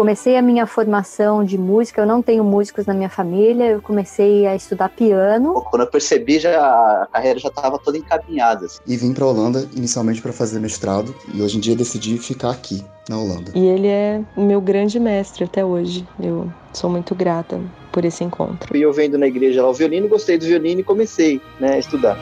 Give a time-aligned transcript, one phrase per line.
[0.00, 4.46] comecei a minha formação de música, eu não tenho músicos na minha família, eu comecei
[4.46, 5.52] a estudar piano.
[5.68, 8.64] Quando eu percebi, já a carreira já estava toda encaminhada.
[8.64, 8.80] Assim.
[8.86, 12.82] E vim para Holanda inicialmente para fazer mestrado e hoje em dia decidi ficar aqui
[13.10, 13.52] na Holanda.
[13.54, 16.08] E ele é o meu grande mestre até hoje.
[16.18, 17.60] Eu sou muito grata
[17.92, 18.74] por esse encontro.
[18.74, 21.78] E eu vendo na igreja lá o violino, gostei do violino e comecei né, a
[21.78, 22.18] estudar.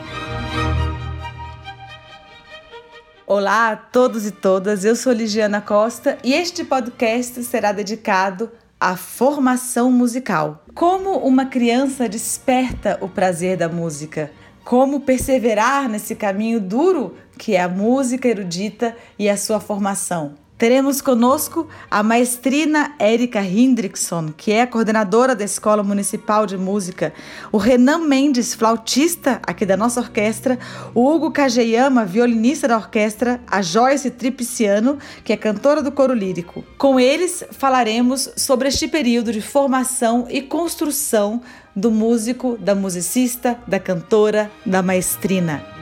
[3.31, 8.97] Olá a todos e todas, eu sou Ligiana Costa e este podcast será dedicado à
[8.97, 10.65] formação musical.
[10.73, 14.31] Como uma criança desperta o prazer da música?
[14.65, 20.33] Como perseverar nesse caminho duro que é a música erudita e a sua formação?
[20.59, 27.13] Teremos conosco a maestrina Érica Hendrickson, que é a coordenadora da Escola Municipal de Música,
[27.49, 30.59] o Renan Mendes, flautista aqui da nossa orquestra,
[30.93, 36.61] o Hugo Kageyama, violinista da orquestra, a Joyce Tripiciano, que é cantora do coro lírico.
[36.77, 41.41] Com eles falaremos sobre este período de formação e construção
[41.73, 45.78] do músico, da musicista, da cantora, da maestrina.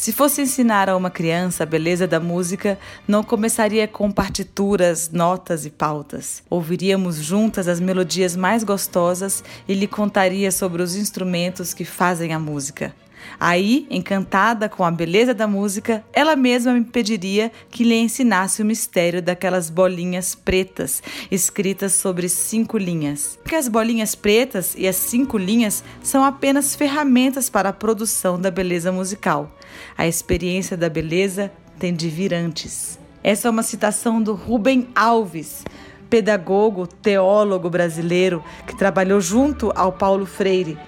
[0.00, 5.66] Se fosse ensinar a uma criança a beleza da música, não começaria com partituras, notas
[5.66, 6.42] e pautas.
[6.48, 12.38] Ouviríamos juntas as melodias mais gostosas e lhe contaria sobre os instrumentos que fazem a
[12.38, 12.94] música.
[13.38, 18.64] Aí, encantada com a beleza da música, ela mesma me pediria que lhe ensinasse o
[18.66, 23.38] mistério daquelas bolinhas pretas escritas sobre cinco linhas.
[23.42, 28.50] Porque as bolinhas pretas e as cinco linhas são apenas ferramentas para a produção da
[28.50, 29.50] beleza musical.
[29.96, 32.98] A experiência da beleza tem de vir antes.
[33.22, 35.64] Essa é uma citação do Rubem Alves,
[36.08, 40.78] pedagogo, teólogo brasileiro que trabalhou junto ao Paulo Freire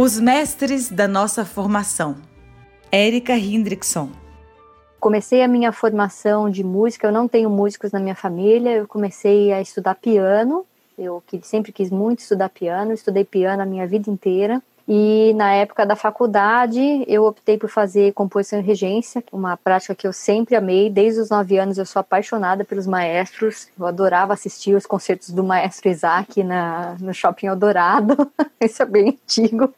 [0.00, 2.18] Os mestres da nossa formação.
[2.92, 4.10] Érica Hendrickson.
[5.00, 9.52] Comecei a minha formação de música, eu não tenho músicos na minha família, eu comecei
[9.52, 10.64] a estudar piano,
[10.96, 14.62] eu sempre quis muito estudar piano, estudei piano a minha vida inteira.
[14.90, 20.06] E na época da faculdade, eu optei por fazer composição e regência, uma prática que
[20.06, 20.88] eu sempre amei.
[20.88, 23.68] Desde os nove anos, eu sou apaixonada pelos maestros.
[23.78, 28.16] Eu adorava assistir os concertos do maestro Isaac na, no Shopping Eldorado.
[28.58, 29.74] Isso é bem antigo.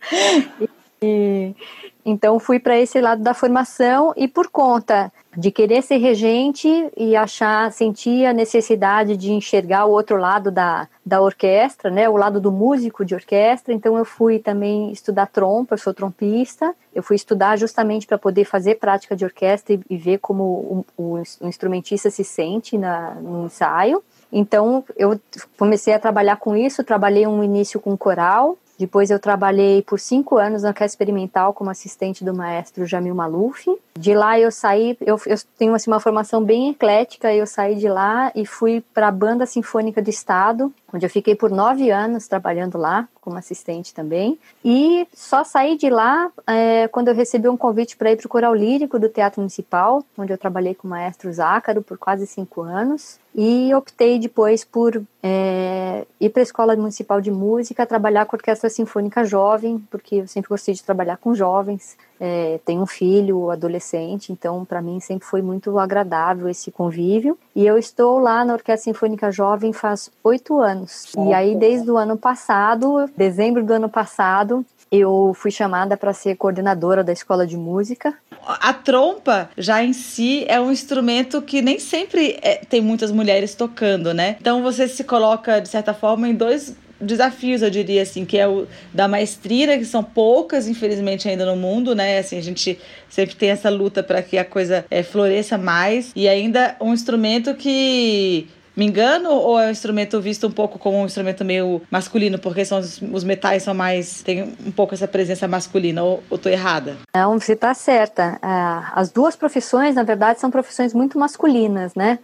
[1.02, 1.56] E,
[2.04, 7.14] então, fui para esse lado da formação e por conta de querer ser regente e
[7.14, 12.40] achar, sentir a necessidade de enxergar o outro lado da, da orquestra, né, o lado
[12.40, 13.72] do músico de orquestra.
[13.72, 16.74] Então eu fui também estudar trompa, eu sou trompista.
[16.92, 20.86] Eu fui estudar justamente para poder fazer prática de orquestra e, e ver como o,
[20.96, 24.02] o, o, instrumentista se sente na, no ensaio.
[24.32, 25.20] Então eu
[25.56, 30.38] comecei a trabalhar com isso, trabalhei um início com coral, depois eu trabalhei por cinco
[30.38, 33.68] anos na Orquestra Experimental como assistente do maestro Jamil Maluf.
[33.92, 37.90] De lá eu saí, eu, eu tenho assim, uma formação bem eclética, eu saí de
[37.90, 42.26] lá e fui para a Banda Sinfônica do Estado, onde eu fiquei por nove anos
[42.26, 44.36] trabalhando lá como assistente também.
[44.64, 48.28] E só saí de lá é, quando eu recebi um convite para ir para o
[48.28, 52.62] Coral Lírico do Teatro Municipal, onde eu trabalhei com o maestro Zácaro por quase cinco
[52.62, 53.20] anos.
[53.34, 58.38] E optei depois por é, ir para a Escola Municipal de Música, trabalhar com a
[58.38, 61.96] Orquestra Sinfônica Jovem, porque eu sempre gostei de trabalhar com jovens.
[62.18, 67.38] É, tenho um filho adolescente, então para mim sempre foi muito agradável esse convívio.
[67.54, 71.12] E eu estou lá na Orquestra Sinfônica Jovem faz oito anos.
[71.16, 76.36] E aí, desde o ano passado, dezembro do ano passado, eu fui chamada para ser
[76.36, 78.14] coordenadora da escola de música.
[78.46, 83.54] A trompa, já em si, é um instrumento que nem sempre é, tem muitas mulheres
[83.54, 84.36] tocando, né?
[84.40, 88.48] Então você se coloca, de certa forma, em dois desafios, eu diria assim, que é
[88.48, 92.18] o da maestria, que são poucas, infelizmente, ainda no mundo, né?
[92.18, 92.78] Assim, a gente
[93.10, 96.10] sempre tem essa luta para que a coisa é, floresça mais.
[96.16, 100.98] E ainda um instrumento que me engano ou é um instrumento visto um pouco como
[100.98, 105.08] um instrumento meio masculino, porque são os, os metais são mais tem um pouco essa
[105.08, 106.96] presença masculina ou, ou tô errada?
[107.14, 108.38] Não, você está certa.
[108.42, 112.18] É, as duas profissões, na verdade, são profissões muito masculinas, né?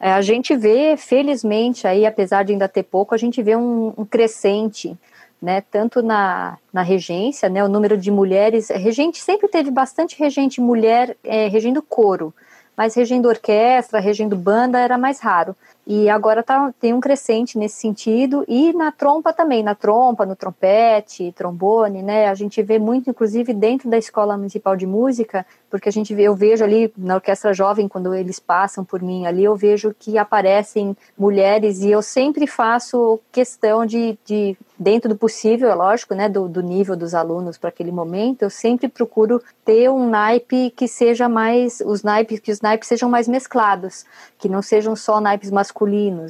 [0.00, 3.94] É, a gente vê, felizmente, aí, apesar de ainda ter pouco, a gente vê um,
[3.96, 4.98] um crescente,
[5.40, 10.60] né, tanto na, na regência, né, o número de mulheres, regente sempre teve bastante regente
[10.60, 12.34] mulher é, regendo coro,
[12.76, 15.54] mas regendo orquestra, regendo banda era mais raro.
[15.84, 20.36] E agora tá, tem um crescente nesse sentido, e na trompa também, na trompa, no
[20.36, 22.28] trompete, trombone, né?
[22.28, 26.24] A gente vê muito, inclusive, dentro da Escola Municipal de Música, porque a gente vê,
[26.24, 30.16] eu vejo ali na Orquestra Jovem, quando eles passam por mim ali, eu vejo que
[30.18, 36.28] aparecem mulheres, e eu sempre faço questão de, de dentro do possível, é lógico, né,
[36.28, 40.86] do, do nível dos alunos para aquele momento, eu sempre procuro ter um naipe que
[40.86, 44.04] seja mais, os naipes, que os naipes sejam mais mesclados,
[44.38, 45.50] que não sejam só naipes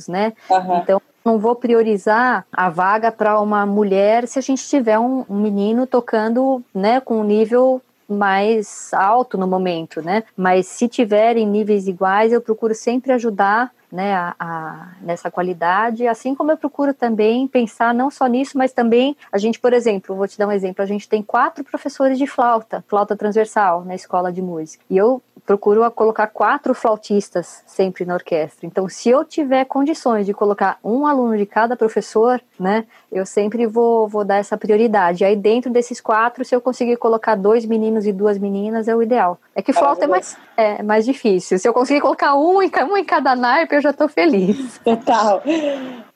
[0.09, 0.33] né?
[0.51, 0.79] Uhum.
[0.79, 5.41] Então, não vou priorizar a vaga para uma mulher se a gente tiver um, um
[5.41, 10.25] menino tocando, né, com um nível mais alto no momento, né?
[10.37, 16.35] Mas se tiverem níveis iguais, eu procuro sempre ajudar né, a, a, nessa qualidade, assim
[16.35, 20.27] como eu procuro também pensar não só nisso, mas também a gente, por exemplo, vou
[20.27, 24.33] te dar um exemplo, a gente tem quatro professores de flauta, flauta transversal na escola
[24.33, 28.67] de música, e eu procuro colocar quatro flautistas sempre na orquestra.
[28.67, 33.67] Então, se eu tiver condições de colocar um aluno de cada professor, né, eu sempre
[33.67, 35.25] vou, vou dar essa prioridade.
[35.25, 39.03] Aí, dentro desses quatro, se eu conseguir colocar dois meninos e duas meninas, é o
[39.03, 39.39] ideal.
[39.55, 41.59] É que flauta é mais, é mais difícil.
[41.59, 44.79] Se eu conseguir colocar um em, um em cada naipe, eu já estou feliz.
[44.85, 45.43] Total.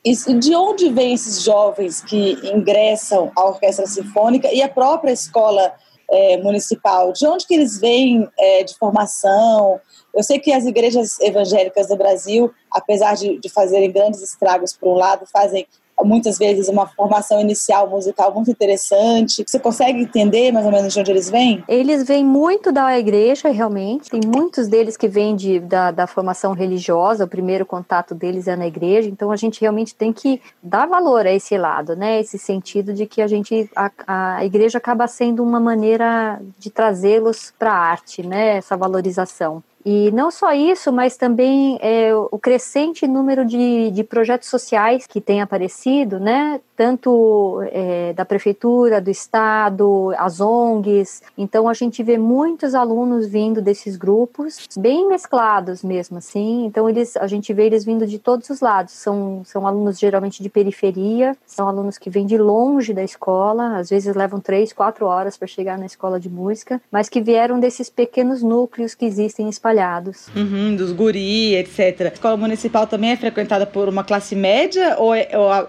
[0.05, 5.75] E de onde vêm esses jovens que ingressam à orquestra sinfônica e a própria escola
[6.11, 7.13] é, municipal?
[7.13, 9.81] De onde que eles vêm é, de formação?
[10.15, 14.89] Eu sei que as igrejas evangélicas do Brasil, apesar de, de fazerem grandes estragos por
[14.89, 15.67] um lado, fazem
[16.05, 19.45] muitas vezes uma formação inicial musical muito interessante.
[19.47, 21.65] Você consegue entender mais ou menos de onde eles vêm?
[21.69, 24.11] Eles vêm muito da igreja, realmente.
[24.11, 28.57] Tem muitos deles que vêm de, da, da formação religiosa, o primeiro contato deles é
[28.57, 32.21] na igreja, então a gente realmente tem que dar valor a esse lado, né?
[32.21, 37.53] Esse sentido de que a gente, a, a igreja acaba sendo uma maneira de trazê-los
[37.59, 38.57] para a arte, né?
[38.57, 39.63] Essa valorização.
[39.89, 45.21] E não só isso, mas também é, o crescente número de, de projetos sociais que
[45.21, 46.61] tem aparecido, né?
[46.77, 51.23] Tanto é, da prefeitura, do estado, as ONGs.
[51.39, 56.67] Então a gente vê muitos alunos vindo desses grupos, bem mesclados mesmo, assim.
[56.67, 58.93] Então eles, a gente vê eles vindo de todos os lados.
[58.93, 63.89] São, são alunos geralmente de periferia, são alunos que vêm de longe da escola, às
[63.89, 67.89] vezes levam três, quatro horas para chegar na escola de música, mas que vieram desses
[67.89, 70.29] pequenos núcleos que existem espalhados espalhados.
[70.35, 72.03] Uhum, dos guri, etc.
[72.03, 75.69] A escola municipal também é frequentada por uma classe média ou, é, ou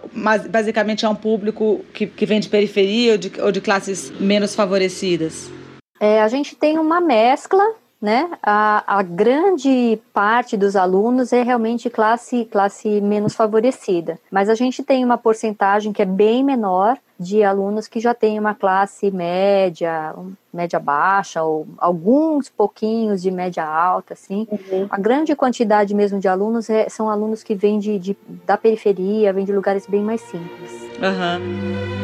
[0.49, 4.55] basicamente é um público que, que vem de periferia ou de, ou de classes menos
[4.55, 5.51] favorecidas?
[5.99, 7.63] É, a gente tem uma mescla
[8.01, 8.29] né?
[8.43, 14.83] A, a, grande parte dos alunos é realmente classe, classe menos favorecida, mas a gente
[14.83, 20.13] tem uma porcentagem que é bem menor de alunos que já têm uma classe média,
[20.53, 24.47] média baixa, ou alguns pouquinhos de média alta, assim.
[24.51, 24.85] Uhum.
[24.89, 29.33] A grande quantidade mesmo de alunos é, são alunos que vêm de, de, da periferia,
[29.33, 30.71] vêm de lugares bem mais simples.
[31.01, 31.97] Uhum.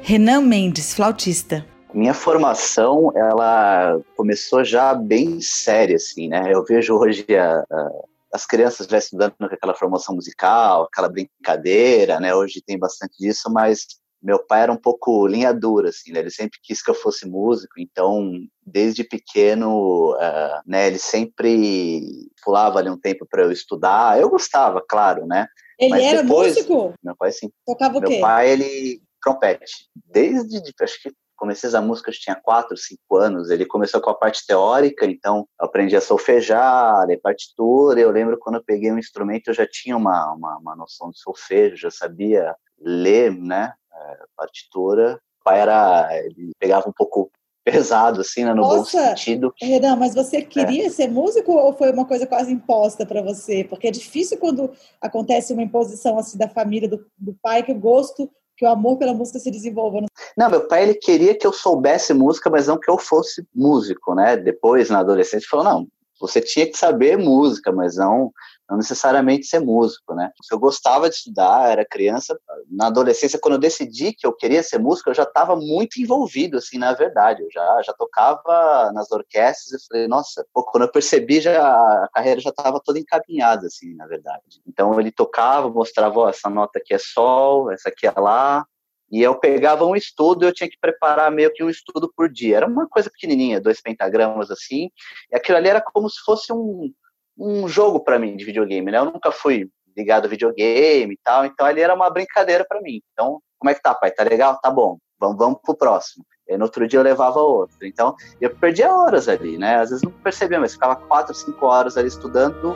[0.00, 1.64] Renan Mendes, flautista.
[1.94, 6.52] Minha formação, ela começou já bem séria, assim, né?
[6.52, 7.90] Eu vejo hoje a, a,
[8.32, 12.34] as crianças já estudando com aquela formação musical, aquela brincadeira, né?
[12.34, 13.86] Hoje tem bastante disso, mas
[14.22, 16.20] meu pai era um pouco linha dura, assim, né?
[16.20, 18.30] Ele sempre quis que eu fosse músico, então,
[18.64, 20.86] desde pequeno, uh, né?
[20.86, 24.20] Ele sempre pulava ali um tempo para eu estudar.
[24.20, 25.46] Eu gostava, claro, né?
[25.78, 26.94] Ele mas era depois, músico?
[27.02, 27.50] Meu pai, sim.
[27.66, 28.16] Tocava o meu quê?
[28.16, 29.88] Meu pai, ele trompete.
[30.10, 31.10] Desde, acho que
[31.42, 33.50] comecei a música, eu tinha 4, 5 anos.
[33.50, 37.98] Ele começou com a parte teórica, então eu aprendi a solfejar, ler partitura.
[37.98, 41.18] Eu lembro quando eu peguei um instrumento, eu já tinha uma, uma, uma noção de
[41.18, 45.18] solfejo, já sabia ler, né, é, partitura.
[45.40, 47.28] O pai era, ele pegava um pouco
[47.64, 49.52] pesado, assim, né, no Nossa, bom sentido.
[49.60, 50.42] Renan, mas você é.
[50.42, 50.90] queria é.
[50.90, 53.64] ser músico ou foi uma coisa quase imposta para você?
[53.64, 54.70] Porque é difícil quando
[55.00, 58.30] acontece uma imposição assim da família, do, do pai, que o gosto
[58.62, 60.06] que o amor pela música se desenvolva.
[60.36, 64.14] Não, meu pai ele queria que eu soubesse música, mas não que eu fosse músico,
[64.14, 64.36] né?
[64.36, 65.88] Depois, na adolescência, falou: não,
[66.22, 68.32] você tinha que saber música, mas não
[68.70, 70.30] não necessariamente ser músico, né?
[70.50, 72.38] Eu gostava de estudar, era criança,
[72.70, 76.56] na adolescência quando eu decidi que eu queria ser músico, eu já estava muito envolvido
[76.56, 80.90] assim, na verdade, eu já já tocava nas orquestras e falei, nossa, pô, quando eu
[80.90, 84.62] percebi já a carreira já estava toda encaminhada assim, na verdade.
[84.66, 88.64] Então ele tocava, mostrava, ó, essa nota aqui é sol, essa aqui é lá,
[89.12, 92.56] e eu pegava um estudo, eu tinha que preparar meio que um estudo por dia.
[92.56, 94.90] Era uma coisa pequenininha, dois pentagramas assim.
[95.30, 96.90] E aquilo ali era como se fosse um,
[97.38, 98.96] um jogo para mim de videogame, né?
[98.96, 103.02] Eu nunca fui ligado a videogame e tal, então ali era uma brincadeira para mim.
[103.12, 104.10] Então, como é que tá, pai?
[104.10, 104.58] Tá legal?
[104.62, 104.96] Tá bom.
[105.20, 106.24] Vamos, vamos pro próximo.
[106.48, 107.76] E no outro dia eu levava outro.
[107.82, 109.76] Então, eu perdia horas ali, né?
[109.76, 112.74] Às vezes não percebia, mas ficava quatro, cinco horas ali estudando.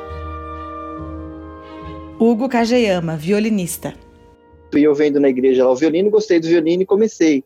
[2.20, 4.05] Hugo Kageyama, violinista.
[4.74, 7.44] E eu vendo na igreja lá o violino, gostei do violino e comecei.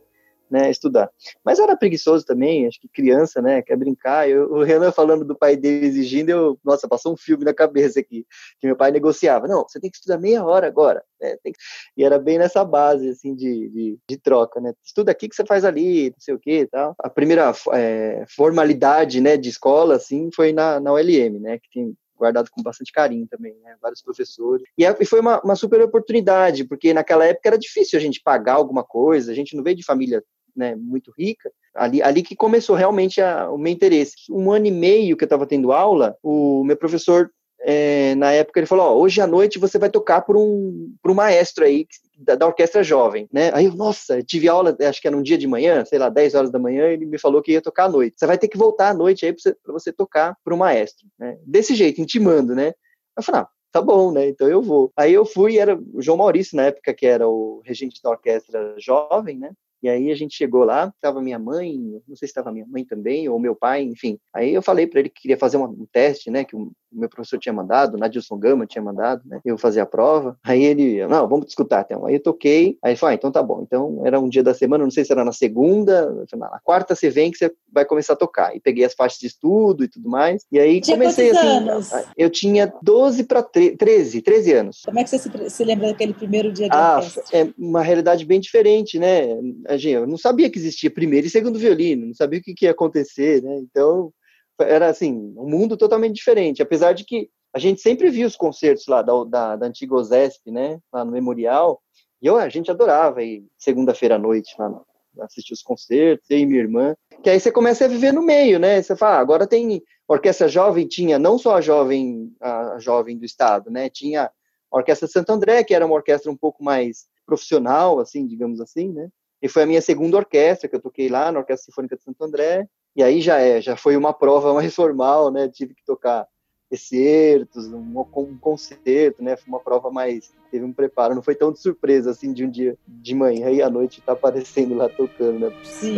[0.50, 1.08] né, estudar.
[1.44, 4.28] Mas era preguiçoso também, acho que criança, né, quer brincar.
[4.28, 8.00] Eu, o Renan falando do pai dele exigindo, eu, nossa, passou um filme na cabeça
[8.00, 8.26] aqui,
[8.58, 9.46] que meu pai negociava.
[9.46, 11.04] Não, você tem que estudar meia hora agora.
[11.20, 11.52] Né, que...
[11.96, 14.72] E era bem nessa base, assim, de, de, de, troca, né.
[14.84, 16.94] Estuda aqui que você faz ali, não sei o que tal.
[16.98, 21.94] A primeira é, formalidade, né, de escola, assim, foi na, na ULM, né, que tem
[22.20, 23.74] guardado com bastante carinho também, né?
[23.80, 24.62] Vários professores.
[24.78, 28.54] E, e foi uma, uma, super oportunidade, porque naquela época era difícil a gente pagar
[28.54, 30.22] alguma coisa, a gente não veio de família
[30.54, 34.14] né, muito rica, ali, ali que começou realmente a, o meu interesse.
[34.30, 37.30] Um ano e meio que eu estava tendo aula, o meu professor
[37.62, 41.64] é, na época ele falou, hoje à noite você vai tocar por um, um maestro
[41.64, 41.86] aí
[42.20, 43.50] da, da, orquestra jovem, né?
[43.54, 46.34] Aí eu, nossa, tive aula, acho que era um dia de manhã, sei lá, 10
[46.34, 48.16] horas da manhã, ele me falou que ia tocar à noite.
[48.18, 51.38] Você vai ter que voltar à noite aí para você, você tocar um maestro, né?
[51.44, 52.72] Desse jeito, intimando, né?
[53.16, 54.28] Eu falei, ah, tá bom, né?
[54.28, 54.92] Então eu vou.
[54.96, 58.74] Aí eu fui, era o João Maurício na época que era o regente da orquestra
[58.78, 59.52] jovem, né?
[59.82, 61.74] E aí a gente chegou lá, estava minha mãe,
[62.06, 64.18] não sei se estava minha mãe também, ou meu pai, enfim.
[64.34, 66.54] Aí eu falei para ele que queria fazer um teste, né, que
[66.92, 70.38] meu professor tinha mandado, o Nadilson Gama tinha mandado, né, eu fazer a prova.
[70.44, 72.06] Aí ele, não, vamos escutar então.
[72.06, 73.62] Aí eu toquei, aí ele falou, ah, então tá bom.
[73.62, 77.10] Então era um dia da semana, não sei se era na segunda, na quarta você
[77.10, 78.54] vem que você vai começar a tocar.
[78.54, 80.44] E peguei as faixas de estudo e tudo mais.
[80.50, 81.90] E aí tinha comecei assim, anos?
[82.16, 84.82] eu tinha 12 para 13, 13 anos.
[84.84, 87.38] Como é que você se, se lembra daquele primeiro dia de ah, orquestra?
[87.38, 89.38] é uma realidade bem diferente, né?
[89.84, 92.70] eu não sabia que existia primeiro e segundo violino, não sabia o que, que ia
[92.70, 93.58] acontecer, né?
[93.58, 94.12] Então,
[94.60, 98.86] era assim, um mundo totalmente diferente, apesar de que a gente sempre via os concertos
[98.86, 101.80] lá da, da, da antiga OSESP, né, lá no Memorial,
[102.22, 104.80] e eu, a gente adorava ir segunda-feira à noite lá
[105.20, 108.58] assistir os concertos, eu e minha irmã, que aí você começa a viver no meio,
[108.58, 113.18] né, você fala, ah, agora tem orquestra jovem, tinha não só a jovem, a jovem
[113.18, 114.30] do estado, né, tinha
[114.72, 118.92] a Orquestra Santo André, que era uma orquestra um pouco mais profissional, assim, digamos assim,
[118.92, 119.08] né,
[119.42, 122.22] e foi a minha segunda orquestra que eu toquei lá na Orquestra Sinfônica de Santo
[122.22, 122.68] André.
[122.94, 125.48] E aí já é, já foi uma prova mais formal, né?
[125.48, 126.26] Tive que tocar
[126.70, 129.36] excertos, um, um concerto, né?
[129.36, 132.50] Foi uma prova mais teve um preparo, não foi tão de surpresa assim de um
[132.50, 135.52] dia de manhã e à noite tá aparecendo lá tocando, né?
[135.62, 135.96] Sim.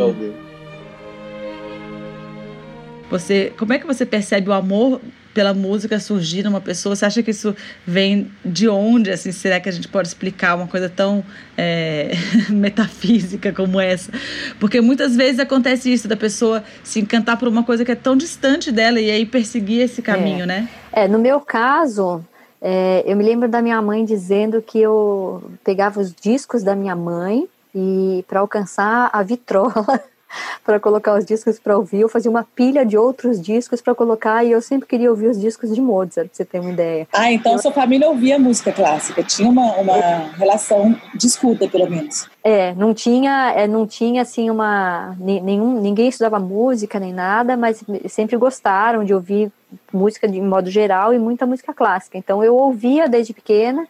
[3.10, 5.00] Você, como é que você percebe o amor
[5.32, 6.94] pela música surgir numa pessoa?
[6.94, 7.54] Você acha que isso
[7.86, 9.10] vem de onde?
[9.10, 11.24] Assim, será que a gente pode explicar uma coisa tão
[11.56, 12.12] é,
[12.50, 14.12] metafísica como essa?
[14.60, 18.16] Porque muitas vezes acontece isso da pessoa se encantar por uma coisa que é tão
[18.16, 20.46] distante dela e aí perseguir esse caminho, é.
[20.46, 20.68] né?
[20.92, 22.24] É, no meu caso,
[22.60, 26.94] é, eu me lembro da minha mãe dizendo que eu pegava os discos da minha
[26.94, 30.00] mãe e para alcançar a vitrola
[30.64, 32.00] para colocar os discos para ouvir.
[32.00, 35.40] Eu fazia uma pilha de outros discos para colocar e eu sempre queria ouvir os
[35.40, 37.06] discos de Mozart, pra você ter uma ideia.
[37.12, 37.58] Ah, então eu...
[37.58, 39.96] sua família ouvia música clássica, tinha uma, uma
[40.36, 42.28] relação de escuta, pelo menos.
[42.44, 47.84] É, não tinha, é, não tinha assim uma nenhum, ninguém estudava música nem nada, mas
[48.08, 49.50] sempre gostaram de ouvir
[49.92, 52.18] música de modo geral e muita música clássica.
[52.18, 53.86] Então eu ouvia desde pequena.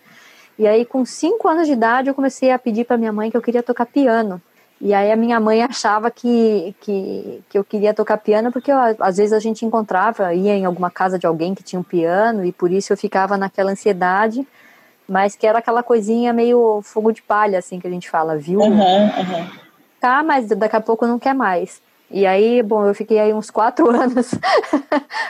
[0.58, 3.36] E aí, com cinco anos de idade, eu comecei a pedir para minha mãe que
[3.36, 4.40] eu queria tocar piano.
[4.84, 8.76] E aí a minha mãe achava que, que, que eu queria tocar piano porque eu,
[8.98, 12.44] às vezes a gente encontrava, ia em alguma casa de alguém que tinha um piano
[12.44, 14.44] e por isso eu ficava naquela ansiedade,
[15.08, 18.58] mas que era aquela coisinha meio fogo de palha, assim, que a gente fala, viu?
[18.58, 19.50] Uhum, uhum.
[20.00, 21.80] Tá, mas daqui a pouco não quer mais.
[22.12, 24.30] E aí, bom, eu fiquei aí uns quatro anos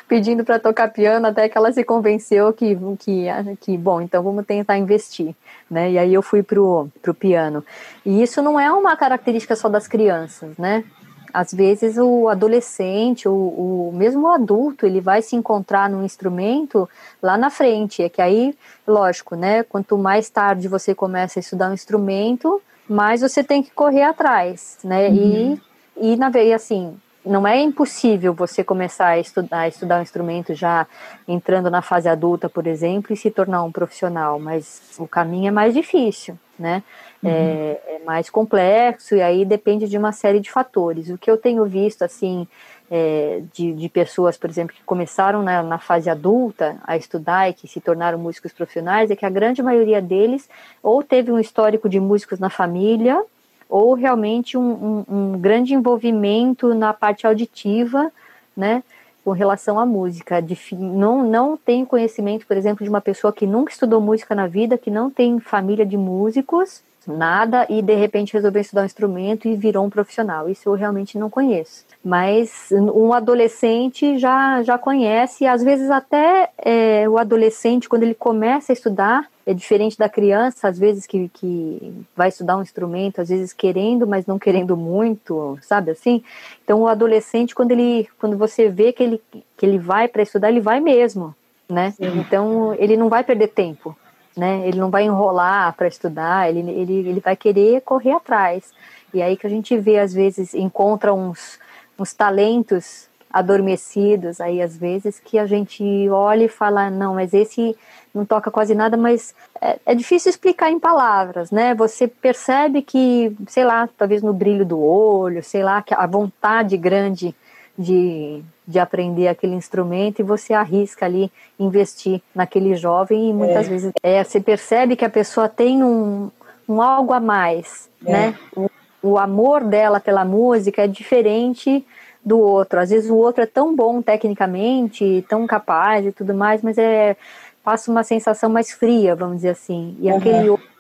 [0.09, 3.27] pedindo para tocar piano até que ela se convenceu que, que,
[3.61, 5.35] que, bom, então vamos tentar investir,
[5.71, 5.93] né?
[5.93, 7.65] E aí eu fui pro, pro piano.
[8.05, 10.85] E isso não é uma característica só das crianças, né?
[11.33, 16.89] Às vezes o adolescente, o, o mesmo o adulto, ele vai se encontrar num instrumento
[17.23, 18.03] lá na frente.
[18.03, 18.55] É que aí,
[18.87, 19.63] lógico, né?
[19.63, 24.79] Quanto mais tarde você começa a estudar um instrumento, mais você tem que correr atrás,
[24.85, 25.09] né?
[25.09, 25.15] Uhum.
[25.15, 25.72] E
[26.03, 30.53] e, na e assim, não é impossível você começar a estudar, a estudar um instrumento
[30.55, 30.87] já
[31.27, 35.51] entrando na fase adulta, por exemplo, e se tornar um profissional, mas o caminho é
[35.53, 36.83] mais difícil, né?
[37.23, 37.31] Uhum.
[37.31, 41.09] É, é, mais complexo e aí depende de uma série de fatores.
[41.09, 42.49] O que eu tenho visto, assim,
[42.91, 47.55] é, de, de, pessoas, por exemplo, que começaram na, na, fase adulta a estudar e
[47.55, 50.51] que se tornaram músicos profissionais, é que a grande maioria deles
[50.83, 53.25] ou teve um histórico de músicos na família,
[53.73, 58.13] ou realmente um, um, um grande envolvimento na parte auditiva,
[58.55, 58.83] né?
[59.25, 60.45] com relação à música.
[60.73, 64.77] Não, não tenho conhecimento, por exemplo, de uma pessoa que nunca estudou música na vida,
[64.77, 69.57] que não tem família de músicos, nada e de repente resolveu estudar um instrumento e
[69.57, 70.49] virou um profissional.
[70.49, 71.85] Isso eu realmente não conheço.
[72.05, 78.73] Mas um adolescente já, já conhece, às vezes até é, o adolescente, quando ele começa
[78.73, 83.29] a estudar, é diferente da criança, às vezes que, que vai estudar um instrumento, às
[83.29, 86.23] vezes querendo, mas não querendo muito, sabe assim?
[86.65, 89.23] Então o adolescente, quando ele, quando você vê que ele,
[89.57, 91.35] que ele vai para estudar, ele vai mesmo,
[91.69, 91.95] né?
[91.99, 93.97] Então ele não vai perder tempo
[94.37, 94.67] né?
[94.67, 98.73] Ele não vai enrolar para estudar, ele, ele, ele vai querer correr atrás.
[99.13, 101.59] E aí que a gente vê, às vezes, encontra uns,
[101.99, 107.75] uns talentos adormecidos aí às vezes que a gente olha e fala não mas esse
[108.15, 113.35] não toca quase nada mas é, é, difícil explicar em palavras né você percebe que
[113.49, 117.35] sei lá talvez no brilho do olho sei lá que a vontade grande
[117.79, 123.69] de, de aprender aquele instrumento e você arrisca ali investir naquele jovem e muitas é.
[123.71, 126.31] vezes é, você percebe que a pessoa tem um,
[126.69, 128.13] um algo a mais, é.
[128.13, 128.39] né?
[128.57, 128.71] O,
[129.03, 131.85] o amor dela pela música é diferente
[132.25, 132.79] do outro.
[132.79, 137.17] Às vezes o outro é tão bom tecnicamente, tão capaz e tudo mais, mas é
[137.65, 139.97] passa uma sensação mais fria, vamos dizer assim.
[140.01, 140.17] E uhum.
[140.17, 140.73] aquele outro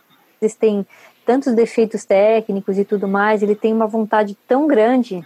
[0.58, 0.84] tem
[1.24, 5.24] tantos defeitos técnicos e tudo mais, ele tem uma vontade tão grande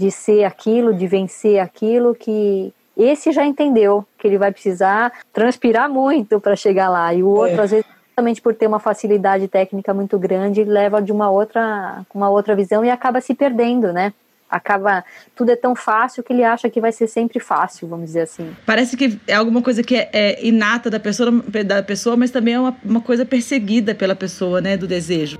[0.00, 5.90] de ser aquilo, de vencer aquilo, que esse já entendeu que ele vai precisar transpirar
[5.90, 7.12] muito para chegar lá.
[7.12, 7.64] E o outro, é.
[7.64, 12.30] às vezes, justamente por ter uma facilidade técnica muito grande, leva de uma outra, uma
[12.30, 14.14] outra visão e acaba se perdendo, né?
[14.50, 15.04] acaba
[15.36, 18.50] tudo é tão fácil que ele acha que vai ser sempre fácil, vamos dizer assim.
[18.66, 21.30] Parece que é alguma coisa que é, é inata da pessoa,
[21.64, 25.38] da pessoa, mas também é uma, uma coisa perseguida pela pessoa, né, do desejo.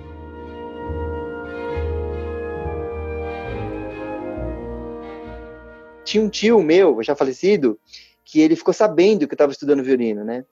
[6.10, 7.78] Tinha um tio meu, já falecido,
[8.24, 10.44] que ele ficou sabendo que eu estava estudando violino, né?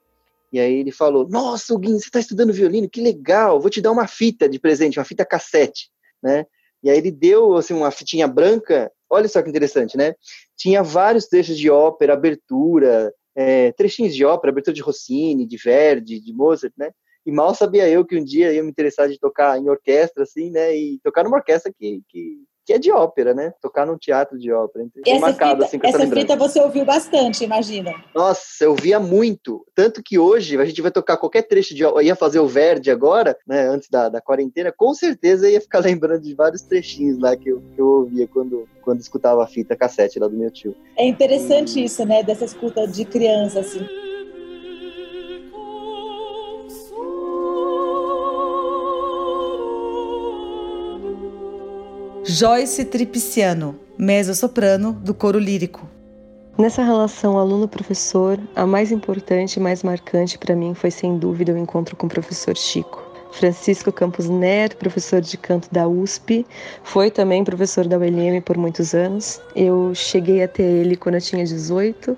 [0.51, 2.89] E aí ele falou: Nossa, Guin, você está estudando violino?
[2.89, 3.59] Que legal!
[3.59, 5.89] Vou te dar uma fita de presente, uma fita cassete,
[6.23, 6.45] né?
[6.81, 8.91] E aí ele deu assim uma fitinha branca.
[9.09, 10.15] Olha só que interessante, né?
[10.55, 16.19] Tinha vários trechos de ópera, abertura, é, trechinhos de ópera, abertura de Rossini, de Verdi,
[16.21, 16.91] de Mozart, né?
[17.25, 20.51] E mal sabia eu que um dia ia me interessar de tocar em orquestra, assim,
[20.51, 20.75] né?
[20.75, 23.51] E tocar numa orquestra que, que que é de ópera, né?
[23.59, 24.85] Tocar num teatro de ópera.
[25.03, 27.91] Essa marcado, fita, assim, essa, essa fita você ouviu bastante, imagina.
[28.13, 29.65] Nossa, eu via muito.
[29.73, 31.81] Tanto que hoje a gente vai tocar qualquer trecho de.
[31.81, 33.67] Eu ia fazer o Verde agora, né?
[33.67, 37.59] Antes da, da quarentena, com certeza ia ficar lembrando de vários trechinhos lá que eu,
[37.73, 40.75] que eu ouvia quando, quando escutava a fita cassete lá do meu tio.
[40.95, 42.21] É interessante isso, né?
[42.21, 43.83] Dessa escuta de criança, assim.
[52.31, 55.89] Joyce Tripiciano, mezzo-soprano do coro lírico.
[56.59, 61.57] Nessa relação aluno-professor, a mais importante e mais marcante para mim foi sem dúvida o
[61.57, 63.03] encontro com o professor Chico.
[63.31, 66.45] Francisco Campos Neto, professor de canto da USP,
[66.83, 69.41] foi também professor da ULM por muitos anos.
[69.55, 72.15] Eu cheguei até ele quando eu tinha 18,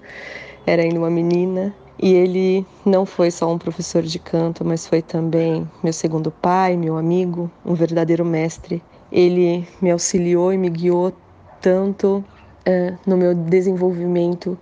[0.68, 5.02] era ainda uma menina, e ele não foi só um professor de canto, mas foi
[5.02, 11.14] também meu segundo pai, meu amigo, um verdadeiro mestre ele me auxiliou e me guiou
[11.60, 12.24] tanto
[12.66, 14.58] é, no meu desenvolvimento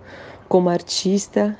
[0.48, 1.56] como artista,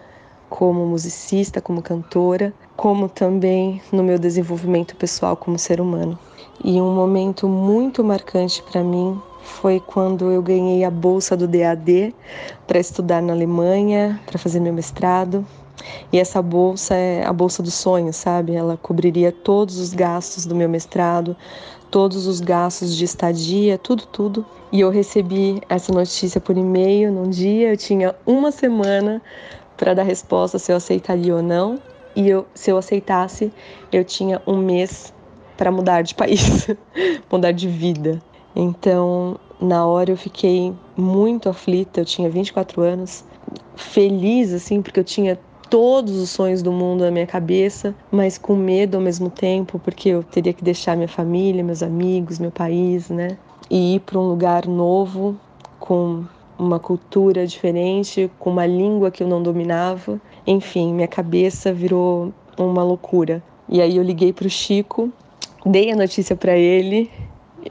[0.48, 6.18] como musicista, como cantora, como também no meu desenvolvimento pessoal como ser humano.
[6.64, 12.14] E um momento muito marcante para mim foi quando eu ganhei a bolsa do DAD
[12.66, 15.46] para estudar na Alemanha, para fazer meu mestrado.
[16.12, 18.54] E essa bolsa é a bolsa dos sonhos, sabe?
[18.54, 21.36] Ela cobriria todos os gastos do meu mestrado,
[21.90, 24.46] todos os gastos de estadia, tudo, tudo.
[24.72, 29.20] E eu recebi essa notícia por e-mail num dia, eu tinha uma semana
[29.76, 31.78] para dar resposta se eu aceitaria ou não.
[32.14, 33.52] E eu, se eu aceitasse,
[33.92, 35.12] eu tinha um mês
[35.56, 36.68] para mudar de país,
[37.30, 38.20] mudar de vida.
[38.54, 43.24] Então, na hora eu fiquei muito aflita, eu tinha 24 anos,
[43.76, 45.38] feliz assim, porque eu tinha
[45.70, 50.08] todos os sonhos do mundo na minha cabeça, mas com medo ao mesmo tempo, porque
[50.08, 53.38] eu teria que deixar minha família, meus amigos, meu país, né?
[53.70, 55.38] E ir para um lugar novo,
[55.78, 56.24] com
[56.58, 60.20] uma cultura diferente, com uma língua que eu não dominava.
[60.46, 63.42] Enfim, minha cabeça virou uma loucura.
[63.68, 65.10] E aí eu liguei para o Chico,
[65.64, 67.08] dei a notícia para ele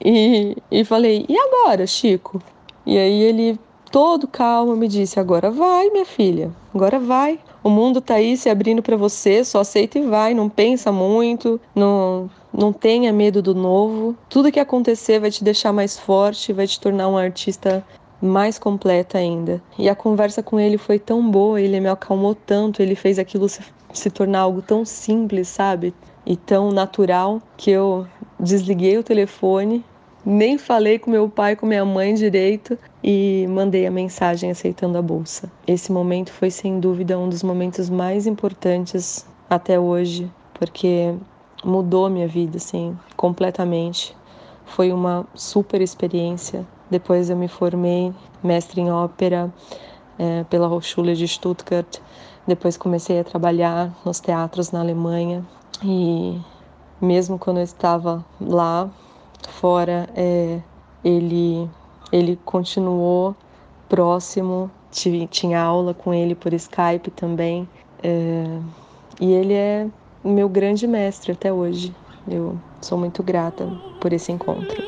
[0.04, 2.42] e, e falei: E agora, Chico?
[2.86, 3.60] E aí ele,
[3.92, 7.40] todo calmo, me disse: Agora vai, minha filha, agora vai.
[7.64, 11.60] O mundo tá aí se abrindo para você, só aceita e vai, não pensa muito,
[11.76, 14.16] não não tenha medo do novo.
[14.28, 17.86] Tudo que acontecer vai te deixar mais forte, vai te tornar um artista
[18.22, 19.62] mais completa ainda.
[19.78, 23.48] E a conversa com ele foi tão boa, ele me acalmou tanto, ele fez aquilo
[23.48, 23.62] se,
[23.94, 25.94] se tornar algo tão simples, sabe?
[26.26, 28.06] E tão natural que eu
[28.40, 29.84] desliguei o telefone,
[30.30, 35.02] nem falei com meu pai, com minha mãe direito e mandei a mensagem aceitando a
[35.02, 35.52] bolsa.
[35.66, 41.16] Esse momento foi sem dúvida um dos momentos mais importantes até hoje, porque
[41.66, 44.16] mudou minha vida assim completamente.
[44.66, 46.64] Foi uma super experiência.
[46.92, 48.14] Depois eu me formei
[48.44, 49.52] mestre em ópera
[50.20, 51.98] é, pela Hochschule de Stuttgart.
[52.46, 55.44] Depois comecei a trabalhar nos teatros na Alemanha
[55.84, 56.40] e
[57.02, 58.92] mesmo quando eu estava lá
[59.48, 60.60] fora, é,
[61.04, 61.70] ele
[62.12, 63.36] ele continuou
[63.88, 64.70] próximo.
[64.92, 67.68] Tive, tinha aula com ele por Skype também.
[68.02, 68.60] É,
[69.22, 69.88] e ele é
[70.24, 71.94] meu grande mestre até hoje.
[72.28, 73.66] Eu sou muito grata
[74.02, 74.82] por esse encontro.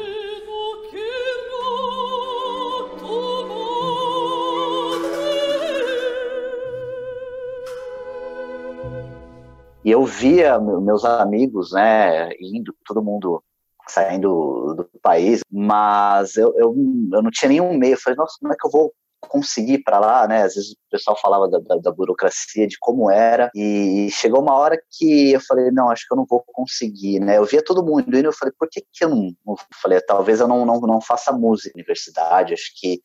[9.83, 13.43] E eu via meus amigos, né, indo, todo mundo
[13.91, 16.75] saindo do país, mas eu, eu,
[17.13, 17.93] eu não tinha nenhum meio.
[17.93, 20.43] Eu falei, nossa, como é que eu vou conseguir para lá, né?
[20.43, 24.55] Às vezes o pessoal falava da, da, da, burocracia, de como era, e chegou uma
[24.55, 27.37] hora que eu falei, não, acho que eu não vou conseguir, né?
[27.37, 30.39] Eu via todo mundo indo, eu falei, por que que eu não, não falei, talvez
[30.39, 32.99] eu não, não, não faça música na universidade, acho que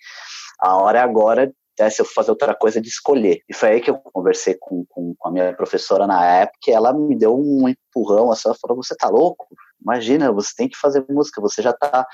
[0.61, 3.42] a hora é agora né, se eu fazer outra coisa de escolher.
[3.49, 6.72] E foi aí que eu conversei com, com, com, a minha professora na época, e
[6.72, 9.46] ela me deu um empurrão, assim, ela falou, você tá louco?
[9.80, 12.06] Imagina, você tem que fazer música, você já tá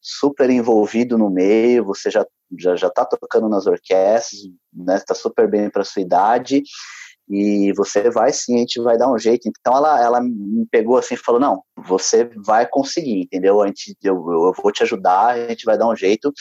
[0.00, 2.26] super envolvido no meio, você já
[2.58, 4.40] já já tá tocando nas orquestras,
[4.72, 6.62] né, tá super bem para sua idade,
[7.30, 9.48] e você vai sim, a gente vai dar um jeito.
[9.48, 13.62] Então ela, ela me pegou assim e falou: Não, você vai conseguir, entendeu?
[13.62, 16.32] A gente, eu, eu vou te ajudar, a gente vai dar um jeito.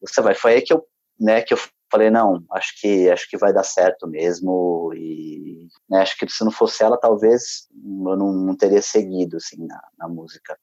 [0.00, 0.34] Você vai.
[0.36, 0.84] Foi aí que eu,
[1.18, 1.58] né, que eu
[1.90, 6.44] falei, não, acho que acho que vai dar certo mesmo e né, acho que se
[6.44, 10.58] não fosse ela, talvez eu não, não teria seguido assim na, na, música.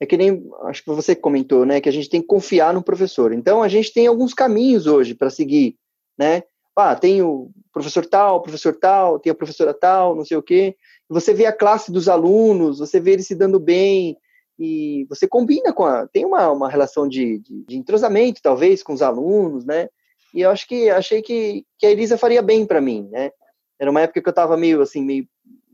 [0.00, 2.82] É que nem acho que você comentou, né, que a gente tem que confiar no
[2.82, 3.32] professor.
[3.32, 5.76] Então a gente tem alguns caminhos hoje para seguir,
[6.18, 6.42] né?
[6.76, 10.76] Ah, tem o professor tal, professor tal, tem a professora tal, não sei o quê.
[11.08, 14.18] Você vê a classe dos alunos, você vê eles se dando bem,
[14.58, 16.06] e você combina com a.
[16.06, 19.88] Tem uma, uma relação de, de, de entrosamento, talvez, com os alunos, né?
[20.34, 23.30] E eu acho que achei que, que a Elisa faria bem para mim, né?
[23.78, 25.28] Era uma época que eu estava meio assim, meio,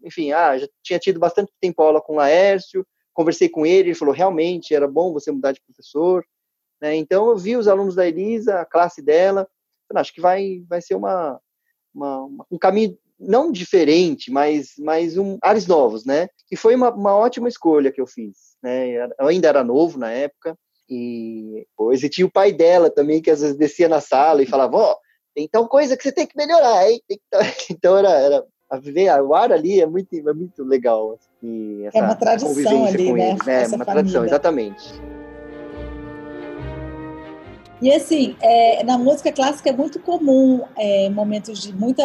[0.04, 3.94] enfim, ah, já tinha tido bastante tempo aula com o Laércio, conversei com ele, ele
[3.94, 6.22] falou realmente era bom você mudar de professor,
[6.80, 6.94] né?
[6.94, 9.48] Então eu vi os alunos da Elisa, a classe dela,
[9.88, 11.40] falei, acho que vai vai ser uma,
[11.94, 16.28] uma, um caminho não diferente, mas mas um ares novos, né?
[16.52, 19.08] E foi uma, uma ótima escolha que eu fiz, né?
[19.18, 20.54] Eu ainda era novo na época
[20.90, 24.46] e pois, e tinha o pai dela também, que às vezes descia na sala e
[24.46, 24.96] falava, ó, oh,
[25.34, 27.00] tem tal coisa que você tem que melhorar, hein?
[27.70, 31.14] Então era, era a viver o ar ali é muito, é muito legal.
[31.14, 33.30] Assim, é uma tradição ali, né?
[33.30, 33.58] Ele, né?
[33.66, 33.84] Uma família.
[33.84, 35.00] tradição, exatamente.
[37.82, 42.04] E assim, é, na música clássica é muito comum é, momentos de muita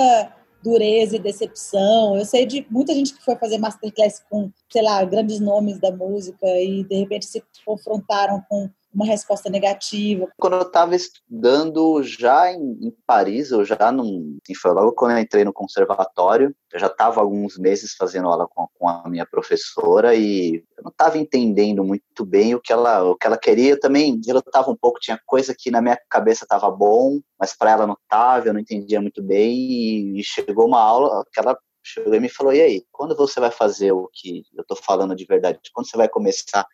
[0.65, 2.17] dureza e decepção.
[2.17, 5.91] Eu sei de muita gente que foi fazer masterclass com, sei lá, grandes nomes da
[5.91, 10.27] música e de repente se confrontaram com uma resposta negativa.
[10.37, 14.37] Quando eu estava estudando já em, em, Paris, eu já não.
[14.61, 18.67] Foi logo quando eu entrei no conservatório, eu já estava alguns meses fazendo aula com,
[18.73, 23.17] com, a minha professora e eu não estava entendendo muito bem o que ela, o
[23.17, 23.71] que ela queria.
[23.71, 27.71] Eu também estava um pouco, tinha coisa que na minha cabeça estava bom, mas para
[27.71, 29.53] ela não estava, eu não entendia muito bem.
[29.53, 33.39] E, e chegou uma aula que ela chegou e me falou: e aí, quando você
[33.41, 35.59] vai fazer o que eu estou falando de verdade?
[35.73, 36.65] Quando você vai começar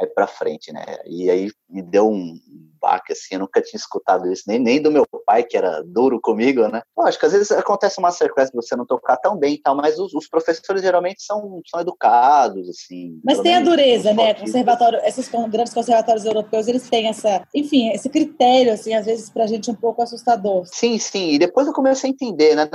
[0.00, 0.84] aí para frente, né?
[1.06, 2.38] E aí me deu um
[2.80, 6.20] baque assim, eu nunca tinha escutado isso, nem, nem do meu pai, que era duro
[6.20, 6.80] comigo, né?
[7.18, 9.98] Que às vezes acontece uma masterclass de você não tocar tão bem e tal, mas
[9.98, 13.20] os, os, professores geralmente são, são educados, assim.
[13.24, 14.34] Mas tem a dureza, né?
[14.34, 19.46] Conservatório, esses grandes conservatórios europeus, eles têm essa, enfim, esse critério, assim, às vezes pra
[19.46, 20.64] gente um pouco assustador.
[20.66, 22.68] Sim, sim, e depois eu comecei a entender, né?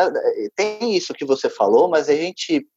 [0.56, 2.68] Tem isso que você falou, mas a gente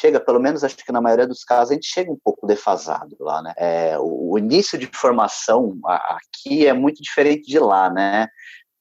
[0.00, 3.16] chega, pelo menos acho que na maioria dos casos, a gente chega um pouco defasado
[3.20, 3.52] lá, né?
[3.56, 8.28] É, o, o, início de formação aqui é muito diferente de lá, né?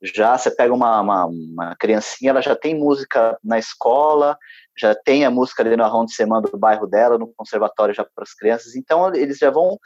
[0.02, 4.38] Já você pega uma, uma, uma criancinha, ela já tem música na escola,
[4.78, 8.04] já tem a música ali no arrondo de semana do bairro dela, no conservatório já
[8.04, 9.78] para as crianças, então eles já vão,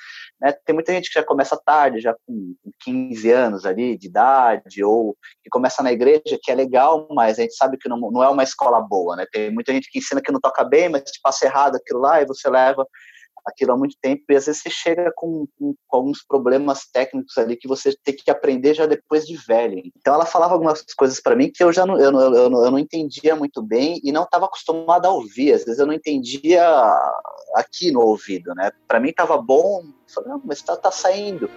[0.42, 4.84] né, tem muita gente que já começa tarde, já com 15 anos ali de idade,
[4.84, 8.24] ou que começa na igreja, que é legal, mas a gente sabe que não, não
[8.24, 11.04] é uma escola boa, né, tem muita gente que ensina que não toca bem, mas
[11.04, 12.86] te passa errado aquilo lá, e você leva
[13.48, 17.38] aquilo há muito tempo e às vezes você chega com, com, com, alguns problemas técnicos
[17.38, 19.82] ali que você tem que aprender já depois de velho.
[19.96, 22.72] Então ela falava algumas coisas para mim que eu já não, eu, eu, eu, eu
[22.72, 25.54] não entendia muito bem e não estava acostumado a ouvir.
[25.54, 26.64] Às vezes eu não entendia
[27.56, 28.72] aqui no ouvido, né?
[28.88, 31.50] Para mim estava bom, falei, não, mas tá, tá saindo.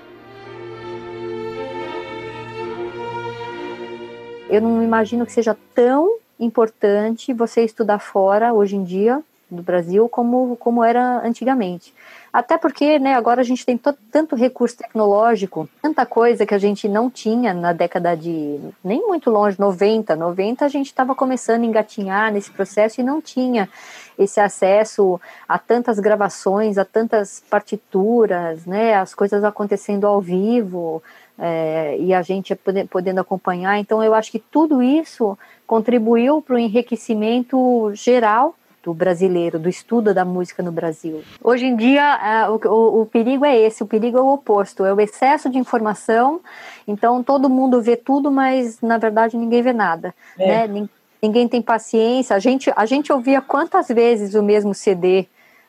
[4.49, 10.09] Eu não imagino que seja tão importante você estudar fora hoje em dia do Brasil
[10.09, 11.93] como, como era antigamente.
[12.33, 13.79] Até porque né, agora a gente tem
[14.11, 19.31] tanto recurso tecnológico, tanta coisa que a gente não tinha na década de, nem muito
[19.31, 20.15] longe, 90.
[20.15, 23.69] 90 a gente estava começando a engatinhar nesse processo e não tinha
[24.17, 31.03] esse acesso a tantas gravações, a tantas partituras, né, as coisas acontecendo ao vivo,
[31.41, 32.55] é, e a gente
[32.91, 33.79] podendo acompanhar.
[33.79, 40.15] Então, eu acho que tudo isso contribuiu para o enriquecimento geral do brasileiro, do estudo
[40.15, 41.23] da música no Brasil.
[41.43, 44.93] Hoje em dia, o, o, o, perigo é esse, o perigo é o oposto, é
[44.93, 46.41] o excesso de informação,
[46.89, 50.67] então todo mundo vê tudo, mas na verdade ninguém vê nada, é.
[50.67, 50.89] né?
[51.23, 55.27] Ninguém tem paciência, a gente, a gente ouvia quantas vezes o mesmo CD,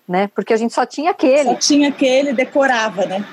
[0.08, 0.30] né?
[0.34, 1.50] Porque a gente só tinha aquele.
[1.50, 3.26] Só tinha aquele, decorava, né?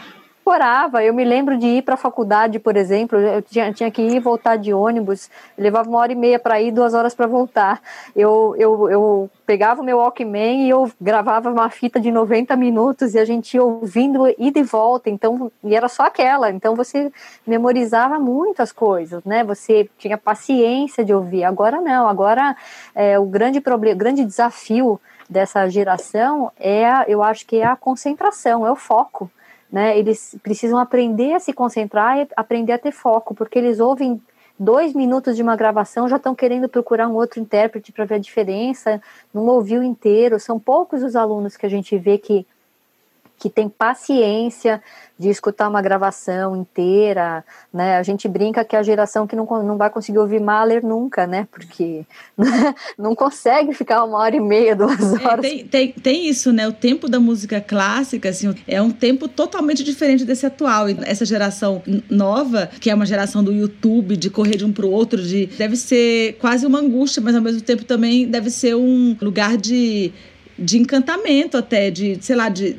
[0.48, 1.04] Decorava.
[1.04, 4.16] Eu me lembro de ir para a faculdade, por exemplo, eu tinha, tinha que ir
[4.16, 7.82] e voltar de ônibus, levava uma hora e meia para ir, duas horas para voltar.
[8.16, 13.14] Eu, eu, eu pegava o meu Walkman e eu gravava uma fita de 90 minutos
[13.14, 16.50] e a gente ia ouvindo ida e volta, então, e era só aquela.
[16.50, 17.12] Então você
[17.46, 19.44] memorizava muitas coisas, né?
[19.44, 21.44] Você tinha paciência de ouvir.
[21.44, 22.56] Agora não, agora
[22.94, 27.76] é, o grande problema, o grande desafio dessa geração é, eu acho que é a
[27.76, 29.30] concentração, é o foco
[29.70, 29.98] né?
[29.98, 34.20] Eles precisam aprender a se concentrar e aprender a ter foco, porque eles ouvem
[34.58, 38.18] dois minutos de uma gravação já estão querendo procurar um outro intérprete para ver a
[38.18, 39.00] diferença,
[39.32, 40.40] não ouviu inteiro.
[40.40, 42.46] São poucos os alunos que a gente vê que
[43.38, 44.82] que tem paciência
[45.18, 47.96] de escutar uma gravação inteira, né?
[47.96, 51.26] A gente brinca que é a geração que não, não vai conseguir ouvir Mahler nunca,
[51.26, 51.46] né?
[51.50, 52.04] Porque
[52.96, 55.44] não consegue ficar uma hora e meia, duas é, horas.
[55.44, 56.68] É, tem, tem, tem, isso, né?
[56.68, 60.88] O tempo da música clássica, assim, é um tempo totalmente diferente desse atual.
[60.88, 64.86] E essa geração nova, que é uma geração do YouTube, de correr de um para
[64.86, 68.76] o outro, de, deve ser quase uma angústia, mas ao mesmo tempo também deve ser
[68.76, 70.12] um lugar de
[70.58, 72.76] de encantamento até, de, sei lá, de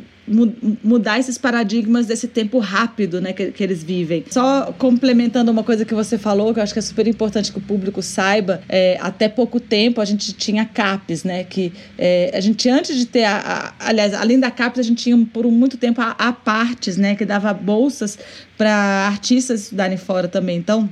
[0.84, 4.24] mudar esses paradigmas desse tempo rápido né, que, que, eles vivem.
[4.30, 7.58] Só complementando uma coisa que você falou, que eu acho que é super importante que
[7.58, 11.44] o público saiba, é, até pouco tempo a gente tinha CAPES, né?
[11.44, 15.04] Que é, a gente, antes de ter, a, a, aliás, além da CAPES, a gente
[15.04, 17.16] tinha por muito tempo a, a partes, né?
[17.16, 18.18] Que dava bolsas
[18.58, 20.58] para artistas estudarem fora também.
[20.58, 20.90] Então,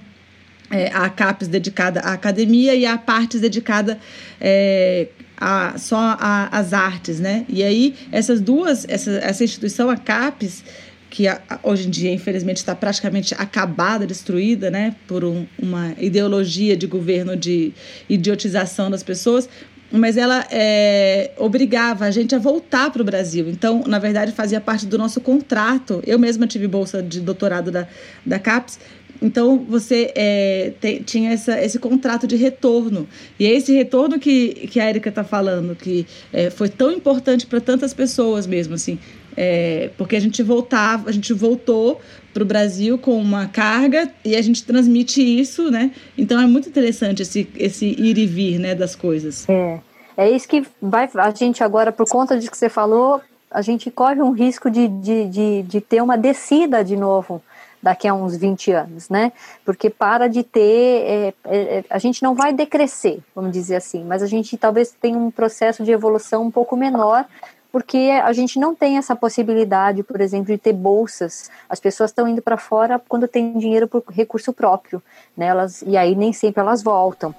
[0.71, 4.00] é, a CAPES dedicada à academia e a partes dedicada
[4.41, 7.45] é, a, só a, as artes, né?
[7.47, 10.63] E aí essas duas, essa, essa instituição, a CAPES,
[11.10, 14.95] que a, hoje em dia infelizmente está praticamente acabada, destruída, né?
[15.08, 17.71] Por um, uma ideologia de governo de
[18.10, 19.47] idiotização das pessoas,
[19.91, 23.47] mas ela é, obrigava a gente a voltar para o Brasil.
[23.50, 26.02] Então, na verdade, fazia parte do nosso contrato.
[26.06, 27.88] Eu mesma tive bolsa de doutorado da,
[28.26, 28.80] da CAPES
[29.21, 33.08] então você é, te, tinha essa, esse contrato de retorno.
[33.39, 37.45] E é esse retorno que, que a Erika está falando, que é, foi tão importante
[37.45, 38.99] para tantas pessoas mesmo, assim.
[39.36, 42.01] É, porque a gente voltava, a gente voltou
[42.34, 45.91] para o Brasil com uma carga e a gente transmite isso, né?
[46.17, 49.47] Então é muito interessante esse, esse ir e vir né, das coisas.
[49.47, 49.80] É.
[50.17, 51.08] É isso que vai.
[51.13, 54.88] A gente agora, por conta de que você falou, a gente corre um risco de,
[54.88, 57.39] de, de, de ter uma descida de novo
[57.81, 59.31] daqui a uns 20 anos, né?
[59.65, 64.03] Porque para de ter, é, é, é, a gente não vai decrescer, vamos dizer assim,
[64.03, 67.25] mas a gente talvez tenha um processo de evolução um pouco menor,
[67.71, 71.51] porque a gente não tem essa possibilidade, por exemplo, de ter bolsas.
[71.69, 75.01] As pessoas estão indo para fora quando tem dinheiro por recurso próprio,
[75.35, 75.47] né?
[75.47, 77.35] Elas, e aí nem sempre elas voltam.